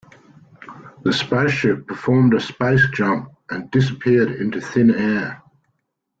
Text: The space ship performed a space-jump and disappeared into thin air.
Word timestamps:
The 1.03 1.13
space 1.13 1.51
ship 1.51 1.85
performed 1.85 2.33
a 2.33 2.39
space-jump 2.39 3.29
and 3.51 3.69
disappeared 3.69 4.31
into 4.31 4.59
thin 4.59 4.89
air. 4.95 5.43